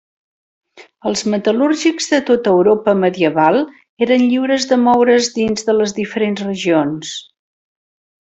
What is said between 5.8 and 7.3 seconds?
les diferents regions.